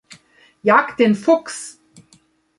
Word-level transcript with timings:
Jagt 0.63 0.99
den 0.99 1.13
Fuchs! 1.13 1.79